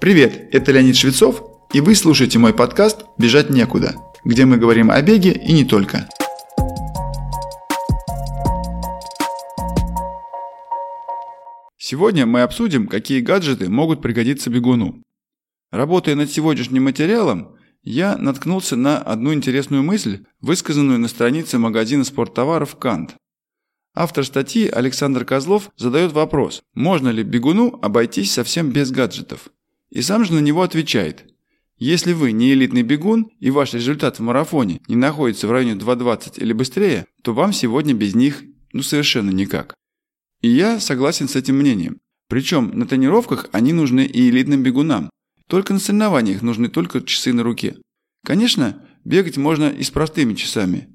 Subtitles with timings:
[0.00, 1.42] Привет, это Леонид Швецов,
[1.72, 6.08] и вы слушаете мой подкаст «Бежать некуда», где мы говорим о беге и не только.
[11.78, 15.02] Сегодня мы обсудим, какие гаджеты могут пригодиться бегуну.
[15.70, 22.76] Работая над сегодняшним материалом, я наткнулся на одну интересную мысль, высказанную на странице магазина спорттоваров
[22.76, 23.14] «Кант».
[23.94, 29.50] Автор статьи Александр Козлов задает вопрос, можно ли бегуну обойтись совсем без гаджетов.
[29.94, 31.24] И сам же на него отвечает.
[31.78, 36.40] Если вы не элитный бегун и ваш результат в марафоне не находится в районе 2.20
[36.40, 39.74] или быстрее, то вам сегодня без них ну совершенно никак.
[40.40, 42.00] И я согласен с этим мнением.
[42.28, 45.10] Причем на тренировках они нужны и элитным бегунам.
[45.48, 47.76] Только на соревнованиях нужны только часы на руке.
[48.24, 50.88] Конечно, бегать можно и с простыми часами,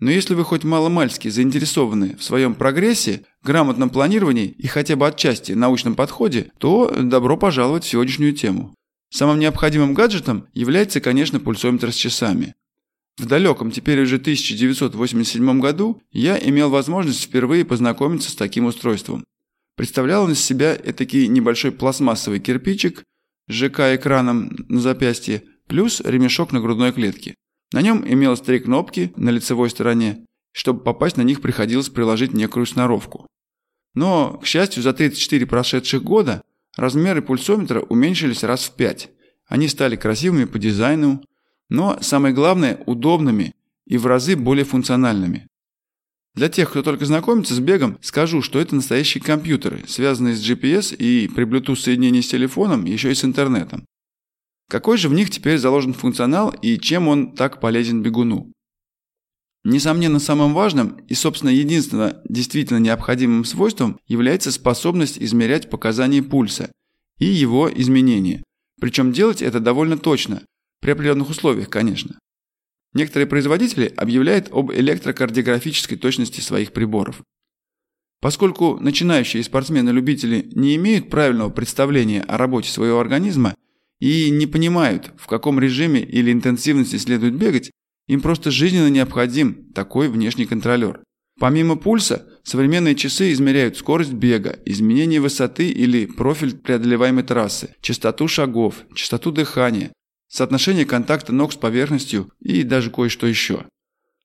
[0.00, 5.52] но если вы хоть маломальски заинтересованы в своем прогрессе, грамотном планировании и хотя бы отчасти
[5.52, 8.74] научном подходе, то добро пожаловать в сегодняшнюю тему.
[9.10, 12.54] Самым необходимым гаджетом является, конечно, пульсометр с часами.
[13.18, 19.24] В далеком, теперь уже 1987 году, я имел возможность впервые познакомиться с таким устройством.
[19.76, 23.04] Представлял он из себя этакий небольшой пластмассовый кирпичик
[23.48, 27.34] с ЖК-экраном на запястье, плюс ремешок на грудной клетке.
[27.72, 30.24] На нем имелось три кнопки на лицевой стороне.
[30.52, 33.26] Чтобы попасть на них приходилось приложить некую сноровку.
[33.94, 36.42] Но, к счастью, за 34 прошедших года
[36.76, 39.10] размеры пульсометра уменьшились раз в пять.
[39.46, 41.22] Они стали красивыми по дизайну,
[41.68, 43.54] но, самое главное, удобными
[43.86, 45.46] и в разы более функциональными.
[46.34, 50.94] Для тех, кто только знакомится с бегом, скажу, что это настоящие компьютеры, связанные с GPS
[50.94, 53.84] и при Bluetooth соединении с телефоном, еще и с интернетом.
[54.70, 58.52] Какой же в них теперь заложен функционал и чем он так полезен бегуну?
[59.64, 66.70] Несомненно, самым важным и, собственно, единственно действительно необходимым свойством является способность измерять показания пульса
[67.18, 68.44] и его изменения.
[68.80, 70.42] Причем делать это довольно точно,
[70.80, 72.16] при определенных условиях, конечно.
[72.94, 77.22] Некоторые производители объявляют об электрокардиографической точности своих приборов.
[78.20, 83.56] Поскольку начинающие спортсмены-любители не имеют правильного представления о работе своего организма
[84.00, 87.70] и не понимают, в каком режиме или интенсивности следует бегать,
[88.08, 91.00] им просто жизненно необходим такой внешний контролер.
[91.38, 98.82] Помимо пульса, современные часы измеряют скорость бега, изменение высоты или профиль преодолеваемой трассы, частоту шагов,
[98.94, 99.92] частоту дыхания,
[100.28, 103.64] соотношение контакта ног с поверхностью и даже кое-что еще.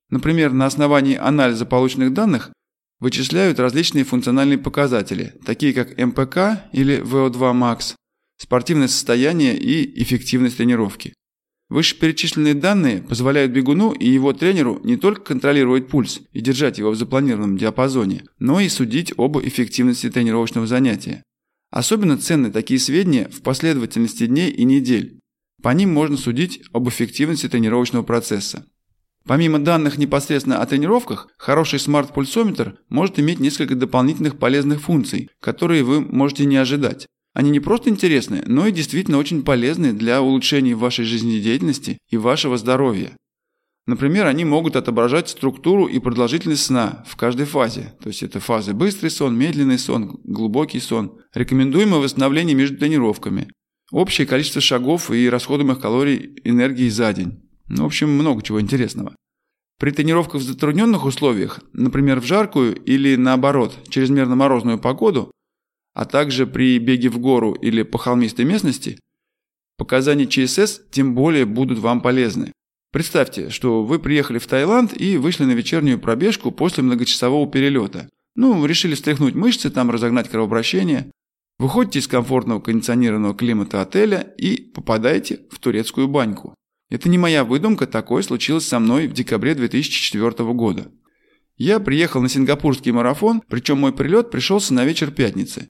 [0.09, 2.51] Например, на основании анализа полученных данных
[2.99, 7.95] вычисляют различные функциональные показатели, такие как МПК или VO2 max,
[8.37, 11.13] спортивное состояние и эффективность тренировки.
[11.69, 16.95] Вышеперечисленные данные позволяют бегуну и его тренеру не только контролировать пульс и держать его в
[16.95, 21.23] запланированном диапазоне, но и судить об эффективности тренировочного занятия.
[21.71, 25.19] Особенно ценны такие сведения в последовательности дней и недель.
[25.63, 28.67] По ним можно судить об эффективности тренировочного процесса.
[29.25, 36.01] Помимо данных непосредственно о тренировках, хороший смарт-пульсометр может иметь несколько дополнительных полезных функций, которые вы
[36.01, 37.07] можете не ожидать.
[37.35, 42.57] Они не просто интересны, но и действительно очень полезны для улучшения вашей жизнедеятельности и вашего
[42.57, 43.11] здоровья.
[43.87, 47.93] Например, они могут отображать структуру и продолжительность сна в каждой фазе.
[48.01, 51.19] То есть это фазы быстрый сон, медленный сон, глубокий сон.
[51.33, 53.49] Рекомендуемое восстановление между тренировками.
[53.91, 57.43] Общее количество шагов и расходуемых калорий энергии за день.
[57.67, 59.13] Ну, в общем, много чего интересного.
[59.77, 65.31] При тренировках в затрудненных условиях, например, в жаркую или наоборот, чрезмерно морозную погоду,
[65.95, 68.99] а также при беге в гору или по холмистой местности,
[69.77, 72.51] показания ЧСС тем более будут вам полезны.
[72.91, 78.09] Представьте, что вы приехали в Таиланд и вышли на вечернюю пробежку после многочасового перелета.
[78.35, 81.11] Ну, решили встряхнуть мышцы, там разогнать кровообращение.
[81.57, 86.53] Выходите из комфортного кондиционированного климата отеля и попадаете в турецкую баньку.
[86.89, 90.91] Это не моя выдумка, такое случилось со мной в декабре 2004 года.
[91.57, 95.69] Я приехал на сингапурский марафон, причем мой прилет пришелся на вечер пятницы.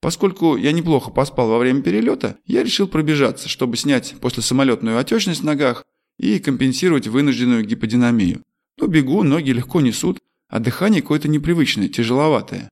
[0.00, 5.44] Поскольку я неплохо поспал во время перелета, я решил пробежаться, чтобы снять послесамолетную отечность в
[5.44, 5.84] ногах
[6.18, 8.42] и компенсировать вынужденную гиподинамию.
[8.78, 10.18] Ну, бегу, ноги легко несут,
[10.48, 12.68] а дыхание какое-то непривычное, тяжеловатое.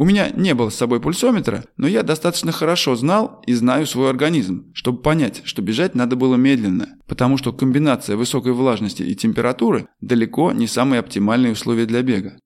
[0.00, 4.10] У меня не было с собой пульсометра, но я достаточно хорошо знал и знаю свой
[4.10, 9.88] организм, чтобы понять, что бежать надо было медленно, потому что комбинация высокой влажности и температуры
[10.00, 12.38] далеко не самые оптимальные условия для бега.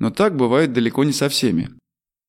[0.00, 1.70] Но так бывает далеко не со всеми.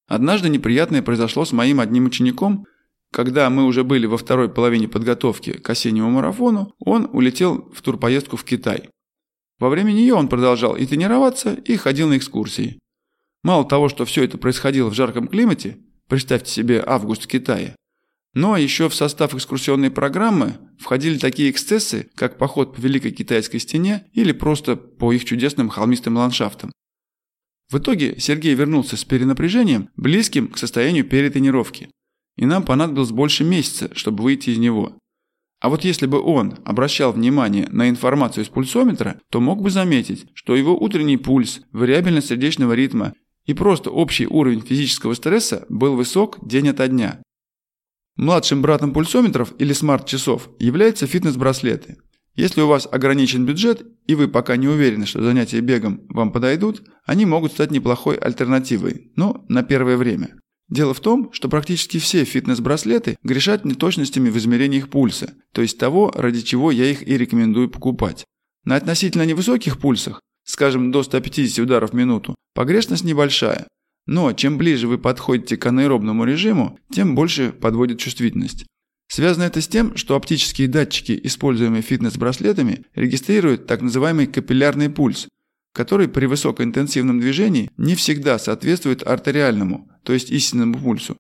[0.08, 2.66] Однажды неприятное произошло с моим одним учеником,
[3.12, 8.38] когда мы уже были во второй половине подготовки к осеннему марафону, он улетел в турпоездку
[8.38, 8.90] в Китай.
[9.60, 12.80] Во время нее он продолжал и тренироваться, и ходил на экскурсии.
[13.44, 15.78] Мало того, что все это происходило в жарком климате,
[16.08, 17.76] представьте себе август в Китае,
[18.34, 24.06] Но еще в состав экскурсионной программы входили такие эксцессы, как поход по Великой Китайской стене
[24.14, 26.72] или просто по их чудесным холмистым ландшафтам.
[27.70, 31.90] В итоге Сергей вернулся с перенапряжением, близким к состоянию перетренировки.
[32.38, 34.98] И нам понадобилось больше месяца, чтобы выйти из него.
[35.60, 40.28] А вот если бы он обращал внимание на информацию из пульсометра, то мог бы заметить,
[40.34, 43.14] что его утренний пульс, вариабельность сердечного ритма
[43.46, 47.22] и просто общий уровень физического стресса был высок день ото дня.
[48.18, 51.98] Младшим братом пульсометров или смарт-часов являются фитнес-браслеты.
[52.38, 56.84] Если у вас ограничен бюджет и вы пока не уверены, что занятия бегом вам подойдут,
[57.04, 60.36] они могут стать неплохой альтернативой, но на первое время.
[60.70, 65.80] Дело в том, что практически все фитнес-браслеты грешат неточностями в измерении их пульса, то есть
[65.80, 68.24] того, ради чего я их и рекомендую покупать.
[68.66, 73.66] На относительно невысоких пульсах, скажем до 150 ударов в минуту, погрешность небольшая,
[74.06, 78.68] но чем ближе вы подходите к анаэробному режиму, тем больше подводит чувствительность.
[79.08, 85.28] Связано это с тем, что оптические датчики, используемые фитнес-браслетами, регистрируют так называемый капиллярный пульс,
[85.74, 91.18] который при высокоинтенсивном движении не всегда соответствует артериальному, то есть истинному пульсу.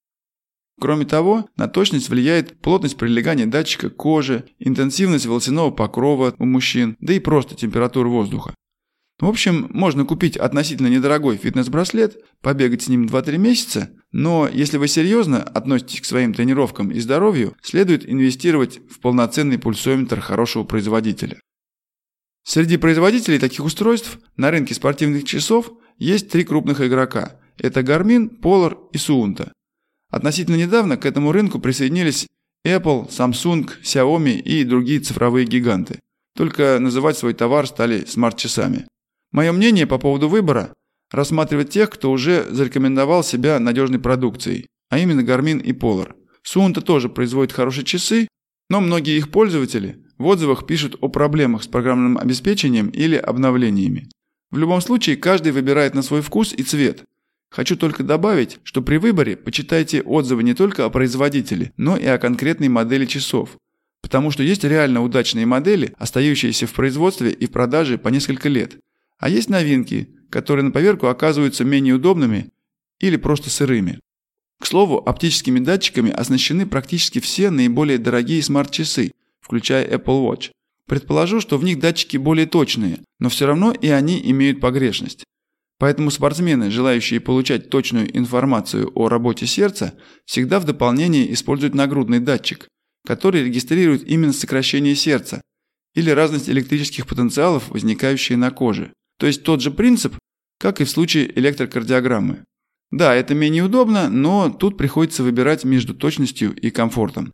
[0.79, 6.97] Кроме того, на точность влияет плотность прилегания датчика к коже, интенсивность волосяного покрова у мужчин,
[6.99, 8.53] да и просто температура воздуха.
[9.19, 14.87] В общем, можно купить относительно недорогой фитнес-браслет, побегать с ним 2-3 месяца, но если вы
[14.87, 21.39] серьезно относитесь к своим тренировкам и здоровью, следует инвестировать в полноценный пульсометр хорошего производителя.
[22.43, 27.39] Среди производителей таких устройств на рынке спортивных часов есть три крупных игрока.
[27.57, 29.51] Это Garmin, Polar и Suunto.
[30.11, 32.27] Относительно недавно к этому рынку присоединились
[32.65, 35.99] Apple, Samsung, Xiaomi и другие цифровые гиганты.
[36.35, 38.85] Только называть свой товар стали смарт-часами.
[39.37, 40.73] Мое мнение по поводу выбора–
[41.11, 46.15] рассматривать тех, кто уже зарекомендовал себя надежной продукцией, а именно Garmin и Polar.
[46.43, 48.27] Suunto тоже производит хорошие часы,
[48.71, 54.09] но многие их пользователи в отзывах пишут о проблемах с программным обеспечением или обновлениями.
[54.49, 57.03] В любом случае, каждый выбирает на свой вкус и цвет.
[57.51, 62.17] Хочу только добавить, что при выборе почитайте отзывы не только о производителе, но и о
[62.17, 63.51] конкретной модели часов.
[64.01, 68.79] Потому что есть реально удачные модели, остающиеся в производстве и в продаже по несколько лет.
[69.19, 72.49] А есть новинки, которые на поверку оказываются менее удобными
[72.99, 73.99] или просто сырыми.
[74.59, 80.51] К слову, оптическими датчиками оснащены практически все наиболее дорогие смарт-часы, включая Apple Watch.
[80.87, 85.23] Предположу, что в них датчики более точные, но все равно и они имеют погрешность.
[85.79, 89.93] Поэтому спортсмены, желающие получать точную информацию о работе сердца,
[90.25, 92.67] всегда в дополнение используют нагрудный датчик,
[93.05, 95.41] который регистрирует именно сокращение сердца
[95.93, 98.91] или разность электрических потенциалов, возникающие на коже.
[99.17, 100.15] То есть тот же принцип,
[100.59, 102.43] как и в случае электрокардиограммы.
[102.91, 107.33] Да, это менее удобно, но тут приходится выбирать между точностью и комфортом.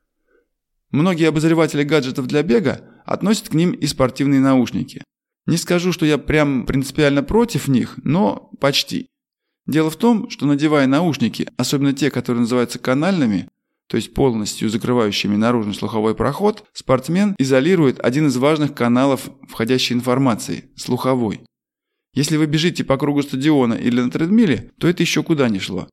[0.90, 5.04] Многие обозреватели гаджетов для бега относят к ним и спортивные наушники.
[5.46, 9.08] Не скажу, что я прям принципиально против них, но почти.
[9.66, 13.50] Дело в том, что надевая наушники, особенно те, которые называются канальными,
[13.88, 20.66] то есть полностью закрывающими наружный слуховой проход, спортсмен изолирует один из важных каналов входящей информации–
[20.76, 21.42] слуховой.
[22.14, 25.88] Если вы бежите по кругу стадиона или на тредмиле, то это еще куда ни шло.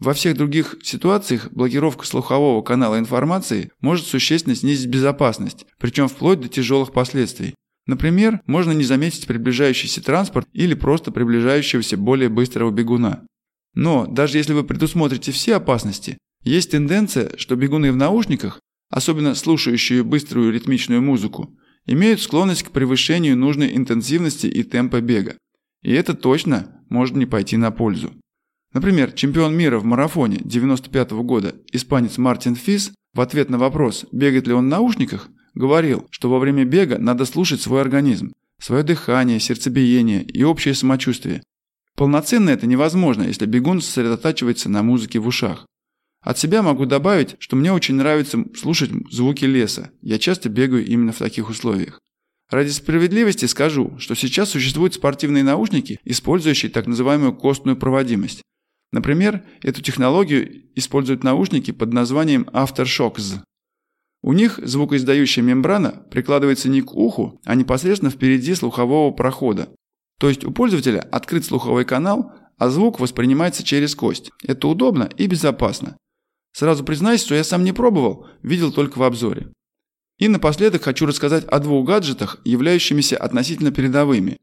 [0.00, 6.48] Во всех других ситуациях блокировка слухового канала информации может существенно снизить безопасность, причем вплоть до
[6.48, 7.54] тяжелых последствий.
[7.86, 13.26] Например, можно не заметить приближающийся транспорт или просто приближающегося более быстрого бегуна.
[13.74, 18.58] Но даже если вы предусмотрите все опасности, есть тенденция, что бегуны в наушниках,
[18.88, 21.54] особенно слушающие быструю ритмичную музыку,
[21.86, 25.36] имеют склонность к превышению нужной интенсивности и темпа бега.
[25.82, 28.12] И это точно может не пойти на пользу.
[28.72, 34.06] Например, чемпион мира в марафоне 95 -го года, испанец Мартин Фис, в ответ на вопрос,
[34.12, 38.84] бегает ли он в наушниках, говорил, что во время бега надо слушать свой организм, свое
[38.84, 41.42] дыхание, сердцебиение и общее самочувствие.
[41.96, 45.66] Полноценно это невозможно, если бегун сосредотачивается на музыке в ушах.
[46.22, 49.90] От себя могу добавить, что мне очень нравится слушать звуки леса.
[50.02, 51.98] Я часто бегаю именно в таких условиях.
[52.50, 58.42] Ради справедливости скажу, что сейчас существуют спортивные наушники, использующие так называемую костную проводимость.
[58.92, 63.40] Например, эту технологию используют наушники под названием Aftershocks.
[64.22, 69.68] У них звукоиздающая мембрана прикладывается не к уху, а непосредственно впереди слухового прохода.
[70.18, 74.32] То есть у пользователя открыт слуховой канал, а звук воспринимается через кость.
[74.42, 75.96] Это удобно и безопасно.
[76.52, 79.52] Сразу признаюсь, что я сам не пробовал, видел только в обзоре.
[80.20, 84.36] И напоследок хочу рассказать о двух гаджетах, являющимися относительно передовыми.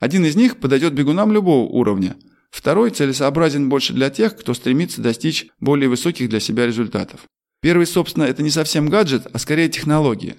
[0.00, 2.16] Один из них подойдет бегунам любого уровня.
[2.50, 7.20] Второй целесообразен больше для тех, кто стремится достичь более высоких для себя результатов.
[7.60, 10.38] Первый, собственно, это не совсем гаджет, а скорее технология.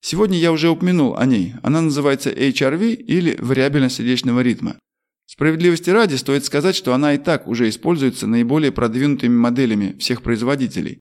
[0.00, 1.54] Сегодня я уже упомянул о ней.
[1.62, 4.76] Она называется HRV или вариабельность сердечного ритма.
[5.26, 10.98] Справедливости ради стоит сказать, что она и так уже используется наиболее продвинутыми моделями всех производителей.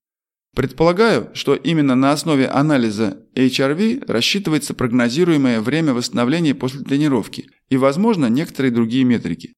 [0.56, 8.28] Предполагаю, что именно на основе анализа HRV рассчитывается прогнозируемое время восстановления после тренировки и, возможно,
[8.28, 9.54] некоторые другие метрики.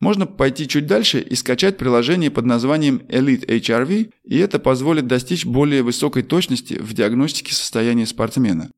[0.00, 5.46] Можно пойти чуть дальше и скачать приложение под названием Elite HRV, и это позволит достичь
[5.46, 8.72] более высокой точности в диагностике состояния спортсмена.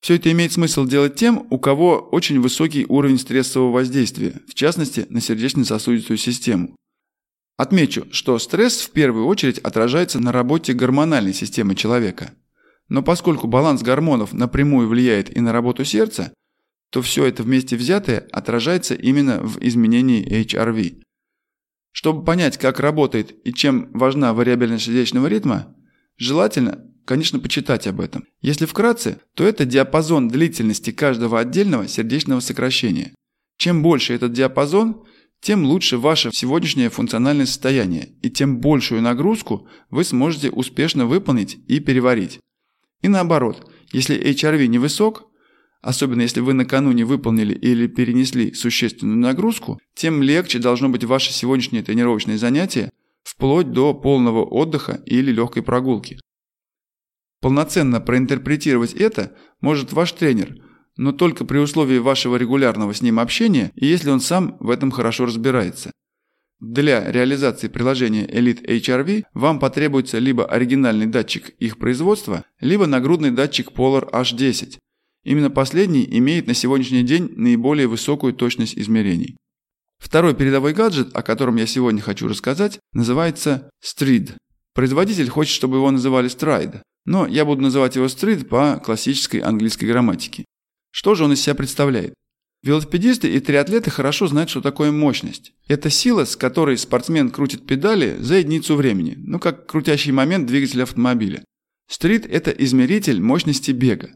[0.00, 5.06] Все это имеет смысл делать тем, у кого очень высокий уровень стрессового воздействия, в частности
[5.08, 6.76] на сердечно-сосудистую систему.
[7.56, 12.34] Отмечу, что стресс в первую очередь отражается на работе гормональной системы человека.
[12.88, 16.32] Но поскольку баланс гормонов напрямую влияет и на работу сердца,
[16.90, 21.02] то все это вместе взятое отражается именно в изменении HRV.
[21.92, 25.76] Чтобы понять, как работает и чем важна вариабельность сердечного ритма,
[26.16, 28.26] желательно, конечно, почитать об этом.
[28.40, 33.14] Если вкратце, то это диапазон длительности каждого отдельного сердечного сокращения.
[33.58, 35.04] Чем больше этот диапазон,
[35.44, 41.80] тем лучше ваше сегодняшнее функциональное состояние, и тем большую нагрузку вы сможете успешно выполнить и
[41.80, 42.40] переварить.
[43.02, 45.24] И наоборот, если HRV невысок,
[45.82, 51.82] особенно если вы накануне выполнили или перенесли существенную нагрузку, тем легче должно быть ваше сегодняшнее
[51.82, 52.90] тренировочное занятие
[53.22, 56.18] вплоть до полного отдыха или легкой прогулки.
[57.42, 60.63] Полноценно проинтерпретировать это может ваш тренер,
[60.96, 64.90] но только при условии вашего регулярного с ним общения и если он сам в этом
[64.90, 65.90] хорошо разбирается.
[66.60, 73.70] Для реализации приложения Elite HRV вам потребуется либо оригинальный датчик их производства, либо нагрудный датчик
[73.72, 74.78] Polar H10.
[75.24, 79.36] Именно последний имеет на сегодняшний день наиболее высокую точность измерений.
[79.98, 84.32] Второй передовой гаджет, о котором я сегодня хочу рассказать, называется Stride.
[84.74, 89.86] Производитель хочет, чтобы его называли Stride, но я буду называть его Stride по классической английской
[89.86, 90.44] грамматике.
[90.96, 92.14] Что же он из себя представляет?
[92.62, 95.52] Велосипедисты и триатлеты хорошо знают, что такое мощность.
[95.66, 100.84] Это сила, с которой спортсмен крутит педали за единицу времени, ну как крутящий момент двигателя
[100.84, 101.44] автомобиля.
[101.90, 104.10] Стрит– это измеритель мощности бега.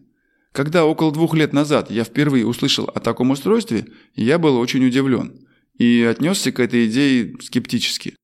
[0.52, 5.48] Когда около двух лет назад я впервые услышал о таком устройстве, я был очень удивлен
[5.78, 8.14] и отнесся к этой идее скептически.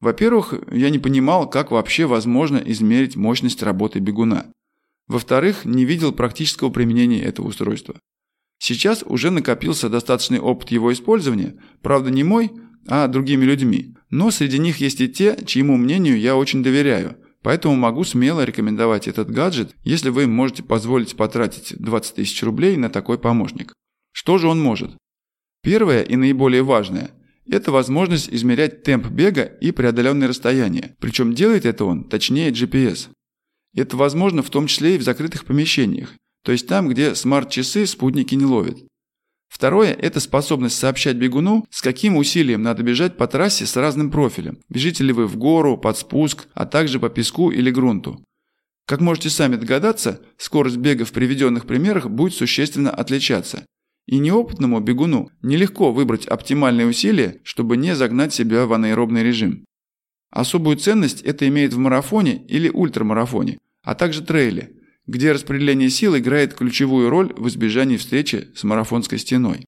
[0.00, 4.50] Во-первых, я не понимал, как вообще возможно измерить мощность работы бегуна.
[5.06, 7.96] Во-вторых, не видел практического применения этого устройства.
[8.58, 12.50] Сейчас уже накопился достаточный опыт его использования, правда не мой,
[12.86, 13.94] а другими людьми.
[14.10, 19.08] Но среди них есть и те, чьему мнению я очень доверяю, поэтому могу смело рекомендовать
[19.08, 23.74] этот гаджет, если вы можете позволить потратить 20 тысяч рублей на такой помощник.
[24.12, 24.92] Что же он может?
[25.62, 27.10] Первое и наиболее важное–
[27.46, 33.08] это возможность измерять темп бега и преодоленные расстояния, причем делает это он точнее GPS.
[33.74, 36.14] Это возможно в том числе и в закрытых помещениях,
[36.44, 38.78] то есть там, где смарт-часы спутники не ловят.
[39.48, 44.58] Второе– это способность сообщать бегуну, с каким усилием надо бежать по трассе с разным профилем.
[44.68, 48.24] Бежите ли вы в гору, под спуск, а также по песку или грунту.
[48.86, 53.64] Как можете сами догадаться, скорость бега в приведенных примерах будет существенно отличаться.
[54.06, 59.64] И неопытному бегуну нелегко выбрать оптимальные усилия, чтобы не загнать себя в анаэробный режим.
[60.30, 64.72] Особую ценность это имеет в марафоне или ультрамарафоне, а также трейле,
[65.06, 69.64] где распределение сил играет ключевую роль в избежании встречи с марафонской стеной.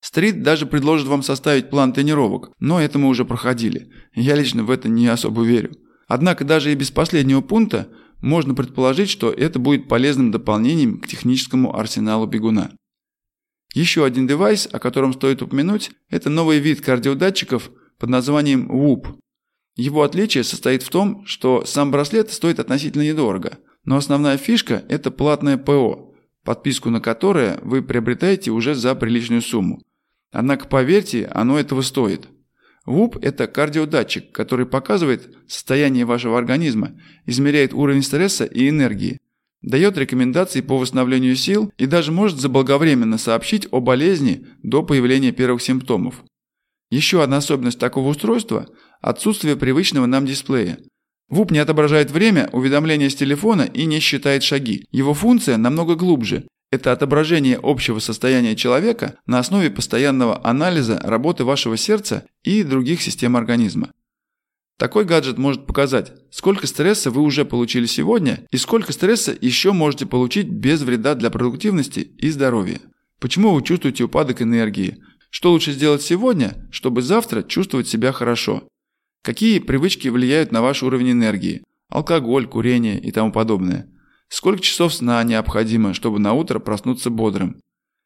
[0.00, 3.90] Стрит даже предложит вам составить план тренировок, но это мы уже проходили.
[4.14, 5.72] Я лично в это не особо верю.
[6.08, 7.88] Однако даже и без последнего пункта
[8.20, 12.72] можно предположить, что это будет полезным дополнением к техническому арсеналу бегуна.
[13.74, 19.16] Еще один девайс, о котором стоит упомянуть, это новый вид кардиодатчиков под названием WHOOP.
[19.80, 25.10] Его отличие состоит в том, что сам браслет стоит относительно недорого– но основная фишка– это
[25.10, 29.82] платное ПО, подписку на которое вы приобретаете уже за приличную сумму.
[30.32, 32.28] Однако, поверьте, оно этого стоит.
[32.86, 36.92] ВУП– это кардиодатчик, который показывает состояние вашего организма,
[37.26, 39.18] измеряет уровень стресса и энергии,
[39.62, 45.62] дает рекомендации по восстановлению сил и даже может заблаговременно сообщить о болезни до появления первых
[45.62, 46.22] симптомов.
[46.90, 48.66] Еще одна особенность такого устройства–
[49.00, 50.78] отсутствие привычного нам дисплея.
[51.28, 54.86] ВУП не отображает время, уведомления с телефона и не считает шаги.
[54.90, 56.46] Его функция намного глубже.
[56.72, 63.36] Это отображение общего состояния человека на основе постоянного анализа работы вашего сердца и других систем
[63.36, 63.90] организма.
[64.76, 70.06] Такой гаджет может показать, сколько стресса вы уже получили сегодня и сколько стресса еще можете
[70.06, 72.80] получить без вреда для продуктивности и здоровья.
[73.18, 74.96] Почему вы чувствуете упадок энергии?
[75.28, 78.66] Что лучше сделать сегодня, чтобы завтра чувствовать себя хорошо?
[79.22, 81.62] Какие привычки влияют на ваш уровень энергии?
[81.90, 83.86] Алкоголь, курение и тому подобное.
[84.28, 87.60] Сколько часов сна необходимо, чтобы на утро проснуться бодрым?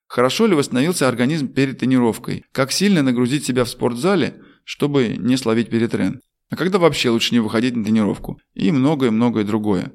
[0.08, 2.44] Хорошо ли восстановился организм перед тренировкой?
[2.50, 6.20] Как сильно нагрузить себя в спортзале, чтобы не словить перетрен?
[6.50, 8.40] А когда вообще лучше не выходить на тренировку?
[8.54, 9.92] И многое-многое другое.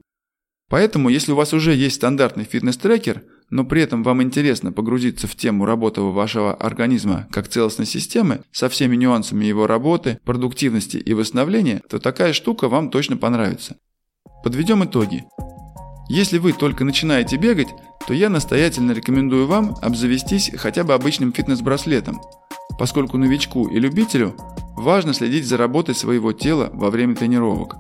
[0.69, 5.35] Поэтому, если у вас уже есть стандартный фитнес-трекер, но при этом вам интересно погрузиться в
[5.35, 11.81] тему работы вашего организма как целостной системы со всеми нюансами его работы, продуктивности и восстановления,
[11.89, 13.77] то такая штука вам точно понравится.
[14.43, 15.23] Подведем итоги.
[16.09, 17.67] Если вы только начинаете бегать,
[18.07, 22.21] то я настоятельно рекомендую вам обзавестись хотя бы обычным фитнес-браслетом,
[22.79, 24.35] поскольку новичку и любителю
[24.75, 27.75] важно следить за работой своего тела во время тренировок.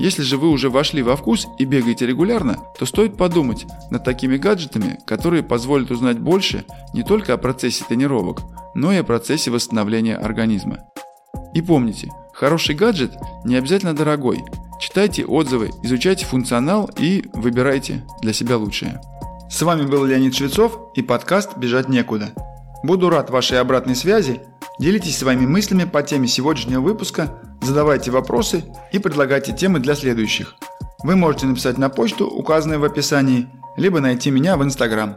[0.00, 4.36] Если же вы уже вошли во вкус и бегаете регулярно, то стоит подумать над такими
[4.36, 8.40] гаджетами, которые позволят узнать больше не только о процессе тренировок,
[8.74, 10.80] но и о процессе восстановления организма.
[11.54, 13.12] И помните, хороший гаджет
[13.44, 14.44] не обязательно дорогой.
[14.80, 19.00] Читайте отзывы, изучайте функционал и выбирайте для себя лучшее.
[19.48, 22.32] С вами был Леонид Швецов и подкаст «Бежать некуда».
[22.82, 24.42] Буду рад вашей обратной связи.
[24.78, 30.56] Делитесь своими мыслями по теме сегодняшнего выпуска, задавайте вопросы и предлагайте темы для следующих.
[31.04, 35.16] Вы можете написать на почту, указанную в описании, либо найти меня в Инстаграм.